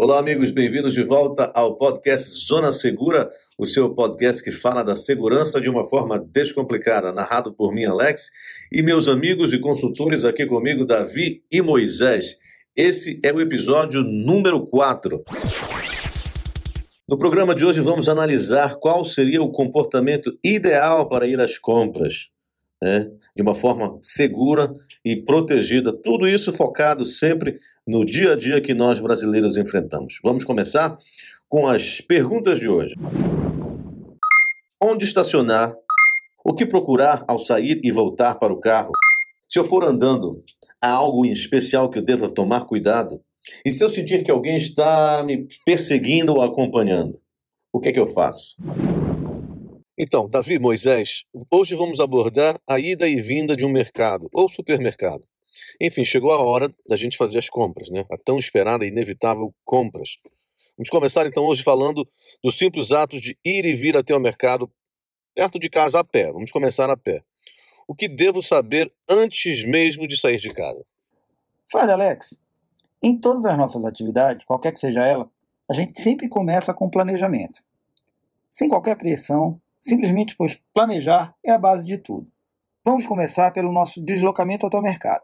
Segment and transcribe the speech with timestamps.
[0.00, 3.28] Olá, amigos, bem-vindos de volta ao podcast Zona Segura,
[3.58, 8.30] o seu podcast que fala da segurança de uma forma descomplicada, narrado por mim, Alex,
[8.70, 12.36] e meus amigos e consultores aqui comigo, Davi e Moisés.
[12.76, 15.24] Esse é o episódio número 4.
[17.08, 22.28] No programa de hoje vamos analisar qual seria o comportamento ideal para ir às compras,
[22.82, 23.10] né?
[23.34, 24.72] de uma forma segura
[25.04, 25.92] e protegida.
[25.92, 27.56] Tudo isso focado sempre
[27.86, 30.18] no dia a dia que nós brasileiros enfrentamos.
[30.22, 30.96] Vamos começar
[31.48, 32.94] com as perguntas de hoje.
[34.82, 35.74] Onde estacionar?
[36.44, 38.92] O que procurar ao sair e voltar para o carro?
[39.48, 40.42] Se eu for andando,
[40.80, 43.20] há algo em especial que eu deva tomar cuidado?
[43.64, 47.18] E se eu sentir que alguém está me perseguindo ou acompanhando?
[47.72, 48.56] O que é que eu faço?
[50.00, 55.26] Então, Davi, Moisés, hoje vamos abordar a ida e vinda de um mercado ou supermercado.
[55.80, 58.04] Enfim, chegou a hora da gente fazer as compras, né?
[58.08, 60.10] A tão esperada e inevitável compras.
[60.76, 62.06] Vamos começar então hoje falando
[62.44, 64.70] dos simples atos de ir e vir até o mercado
[65.34, 66.30] perto de casa a pé.
[66.30, 67.24] Vamos começar a pé.
[67.88, 70.84] O que devo saber antes mesmo de sair de casa?
[71.68, 72.38] Fala, Alex.
[73.02, 75.28] Em todas as nossas atividades, qualquer que seja ela,
[75.68, 77.64] a gente sempre começa com planejamento.
[78.48, 82.26] Sem qualquer pressão, simplesmente pois planejar é a base de tudo.
[82.84, 85.22] Vamos começar pelo nosso deslocamento até o mercado.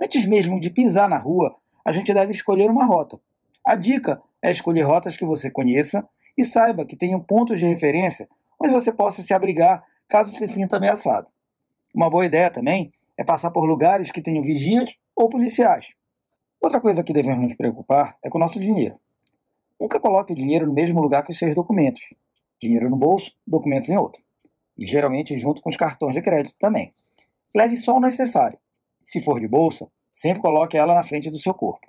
[0.00, 3.20] Antes mesmo de pisar na rua, a gente deve escolher uma rota.
[3.64, 8.28] A dica é escolher rotas que você conheça e saiba que tenham pontos de referência
[8.58, 11.30] onde você possa se abrigar caso se sinta ameaçado.
[11.94, 15.94] Uma boa ideia também é passar por lugares que tenham vigias ou policiais.
[16.60, 18.98] Outra coisa que devemos nos preocupar é com o nosso dinheiro.
[19.80, 22.14] Nunca coloque o dinheiro no mesmo lugar que os seus documentos.
[22.60, 24.22] Dinheiro no bolso, documentos em outro.
[24.76, 26.92] E geralmente junto com os cartões de crédito também.
[27.54, 28.58] Leve só o necessário.
[29.02, 31.86] Se for de bolsa, sempre coloque ela na frente do seu corpo.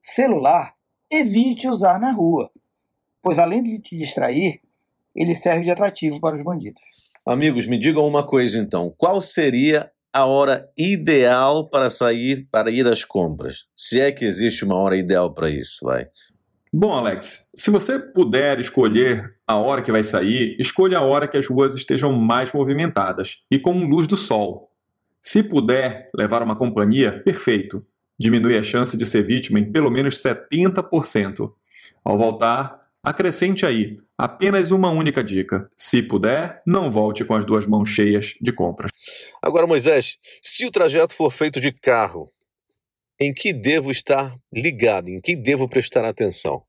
[0.00, 0.74] Celular,
[1.10, 2.50] evite usar na rua,
[3.22, 4.60] pois além de te distrair,
[5.14, 6.80] ele serve de atrativo para os bandidos.
[7.26, 8.94] Amigos, me digam uma coisa então.
[8.96, 13.64] Qual seria a hora ideal para sair, para ir às compras?
[13.76, 16.08] Se é que existe uma hora ideal para isso, vai.
[16.72, 21.36] Bom, Alex, se você puder escolher a hora que vai sair, escolha a hora que
[21.36, 24.70] as ruas estejam mais movimentadas e com luz do sol.
[25.20, 27.84] Se puder levar uma companhia, perfeito.
[28.18, 31.52] Diminui a chance de ser vítima em pelo menos 70%.
[32.04, 35.70] Ao voltar, acrescente aí apenas uma única dica.
[35.76, 38.90] Se puder, não volte com as duas mãos cheias de compras.
[39.42, 42.28] Agora, Moisés, se o trajeto for feito de carro,
[43.20, 45.08] em que devo estar ligado?
[45.08, 46.62] Em que devo prestar atenção?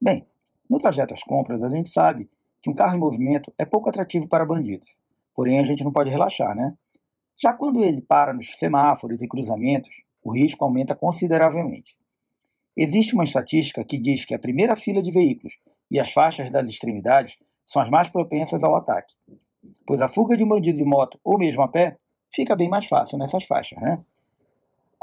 [0.00, 0.26] Bem,
[0.70, 2.30] no trajeto às compras, a gente sabe
[2.62, 4.96] que um carro em movimento é pouco atrativo para bandidos.
[5.34, 6.74] Porém, a gente não pode relaxar, né?
[7.36, 11.96] Já quando ele para nos semáforos e cruzamentos, o risco aumenta consideravelmente.
[12.76, 15.54] Existe uma estatística que diz que a primeira fila de veículos
[15.90, 19.14] e as faixas das extremidades são as mais propensas ao ataque,
[19.86, 21.96] pois a fuga de um bandido de moto ou mesmo a pé
[22.32, 24.02] fica bem mais fácil nessas faixas, né?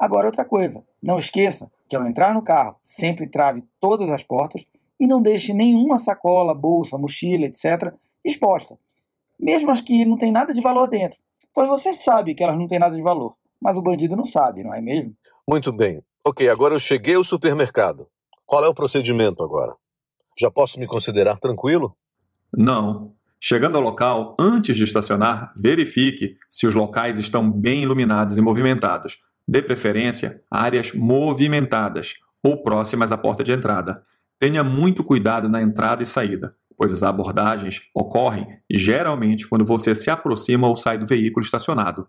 [0.02, 4.66] Agora outra coisa, não esqueça que ao entrar no carro, sempre trave todas as portas
[5.00, 7.94] e não deixe nenhuma sacola, bolsa, mochila, etc.
[8.26, 8.80] exposta,
[9.40, 11.20] mesmo as que não tem nada de valor dentro,
[11.54, 14.64] pois você sabe que elas não têm nada de valor, mas o bandido não sabe,
[14.64, 15.16] não é mesmo?
[15.48, 16.02] Muito bem.
[16.26, 18.08] Ok, agora eu cheguei ao supermercado.
[18.44, 19.76] Qual é o procedimento agora?
[20.40, 21.96] Já posso me considerar tranquilo?
[22.52, 23.14] Não.
[23.40, 29.20] Chegando ao local, antes de estacionar, verifique se os locais estão bem iluminados e movimentados.
[29.52, 34.02] Dê preferência áreas movimentadas ou próximas à porta de entrada.
[34.40, 40.10] Tenha muito cuidado na entrada e saída, pois as abordagens ocorrem geralmente quando você se
[40.10, 42.08] aproxima ou sai do veículo estacionado.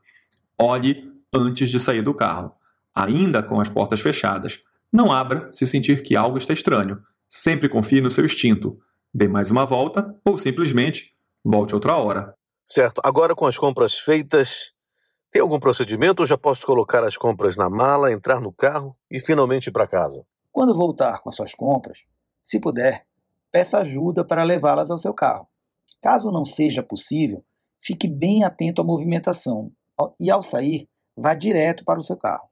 [0.56, 2.52] Olhe antes de sair do carro,
[2.94, 4.60] ainda com as portas fechadas.
[4.92, 7.00] Não abra se sentir que algo está estranho.
[7.28, 8.78] Sempre confie no seu instinto.
[9.12, 11.12] Dê mais uma volta ou simplesmente
[11.44, 12.36] volte outra hora.
[12.64, 13.02] Certo.
[13.04, 14.71] Agora com as compras feitas,
[15.32, 19.19] tem algum procedimento ou já posso colocar as compras na mala, entrar no carro e
[19.19, 20.26] finalmente ir para casa?
[20.52, 22.00] Quando voltar com as suas compras,
[22.43, 23.06] se puder,
[23.50, 25.49] peça ajuda para levá-las ao seu carro.
[26.02, 27.43] Caso não seja possível,
[27.81, 29.73] fique bem atento à movimentação
[30.20, 30.87] e ao sair,
[31.17, 32.50] vá direto para o seu carro.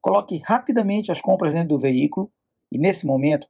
[0.00, 2.32] Coloque rapidamente as compras dentro do veículo
[2.72, 3.46] e, nesse momento,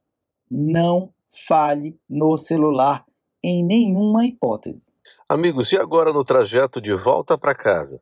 [0.51, 1.09] não
[1.47, 3.05] fale no celular
[3.41, 4.91] em nenhuma hipótese.
[5.29, 8.01] Amigos, e agora no trajeto de volta para casa?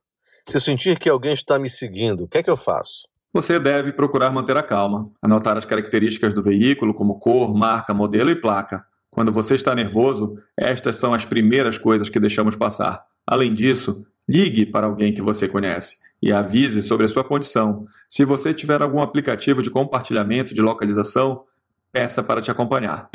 [0.52, 3.08] Se sentir que alguém está me seguindo, o que é que eu faço?
[3.34, 8.30] Você deve procurar manter a calma, anotar as características do veículo, como cor, marca, modelo
[8.30, 8.86] e placa.
[9.10, 13.02] Quando você está nervoso, estas são as primeiras coisas que deixamos passar.
[13.26, 17.86] Além disso, ligue para alguém que você conhece e avise sobre a sua condição.
[18.10, 21.46] Se você tiver algum aplicativo de compartilhamento de localização,
[21.94, 23.10] peça para te acompanhar.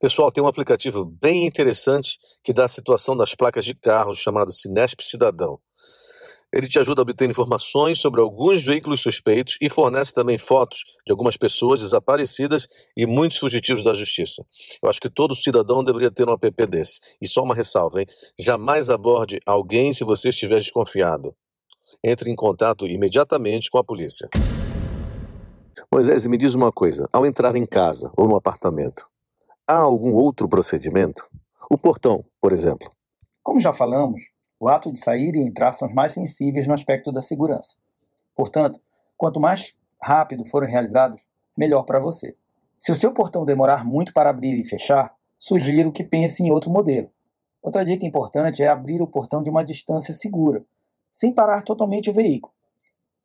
[0.00, 4.50] Pessoal, tem um aplicativo bem interessante que dá a situação das placas de carros chamado
[4.50, 5.60] Sinesp Cidadão.
[6.56, 11.12] Ele te ajuda a obter informações sobre alguns veículos suspeitos e fornece também fotos de
[11.12, 12.66] algumas pessoas desaparecidas
[12.96, 14.42] e muitos fugitivos da justiça.
[14.82, 17.14] Eu acho que todo cidadão deveria ter um app desse.
[17.20, 18.06] E só uma ressalva, hein?
[18.38, 21.36] Jamais aborde alguém se você estiver desconfiado.
[22.02, 24.26] Entre em contato imediatamente com a polícia.
[25.92, 29.06] Moisés, me diz uma coisa: ao entrar em casa ou no apartamento,
[29.68, 31.22] há algum outro procedimento?
[31.70, 32.90] O portão, por exemplo.
[33.42, 34.22] Como já falamos,
[34.58, 37.76] o ato de sair e entrar são os mais sensíveis no aspecto da segurança.
[38.34, 38.80] Portanto,
[39.16, 41.20] quanto mais rápido forem realizados,
[41.56, 42.36] melhor para você.
[42.78, 46.70] Se o seu portão demorar muito para abrir e fechar, sugiro que pense em outro
[46.70, 47.10] modelo.
[47.62, 50.64] Outra dica importante é abrir o portão de uma distância segura,
[51.10, 52.52] sem parar totalmente o veículo.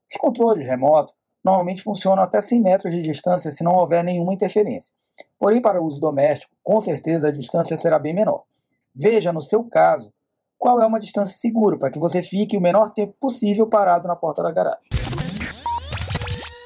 [0.09, 1.13] Os controles remotos
[1.43, 4.93] normalmente funcionam até 100 metros de distância se não houver nenhuma interferência.
[5.37, 8.43] Porém, para uso doméstico, com certeza a distância será bem menor.
[8.95, 10.11] Veja, no seu caso,
[10.61, 14.15] qual é uma distância segura para que você fique o menor tempo possível parado na
[14.15, 15.00] porta da garagem.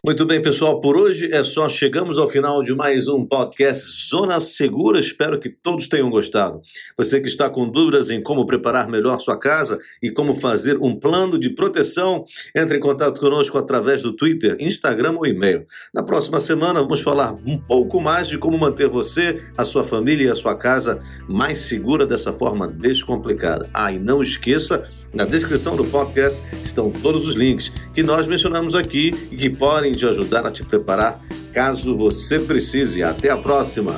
[0.06, 1.68] Muito bem, pessoal, por hoje é só.
[1.68, 5.00] Chegamos ao final de mais um podcast Zona Segura.
[5.00, 6.62] Espero que todos tenham gostado.
[6.96, 10.96] Você que está com dúvidas em como preparar melhor sua casa e como fazer um
[10.96, 12.24] plano de proteção,
[12.56, 15.66] entre em contato conosco através do Twitter, Instagram ou e-mail.
[15.92, 20.28] Na próxima semana vamos falar um pouco mais de como manter você, a sua família
[20.28, 23.68] e a sua casa mais segura dessa forma descomplicada.
[23.74, 28.76] Ah, e não esqueça, na descrição do podcast estão todos os links que nós mencionamos
[28.76, 31.20] aqui e que podem te ajudar a te preparar
[31.54, 33.02] caso você precise.
[33.02, 33.98] Até a próxima!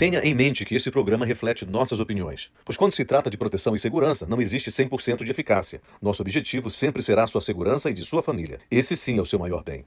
[0.00, 3.76] Tenha em mente que esse programa reflete nossas opiniões, pois quando se trata de proteção
[3.76, 5.82] e segurança, não existe 100% de eficácia.
[6.00, 8.60] Nosso objetivo sempre será a sua segurança e de sua família.
[8.70, 9.84] Esse sim é o seu maior bem.